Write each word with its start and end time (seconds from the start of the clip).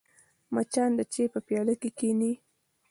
مچان 0.53 0.91
د 0.97 1.01
چای 1.13 1.25
په 1.33 1.39
پیاله 1.47 1.73
کښېني 1.81 2.33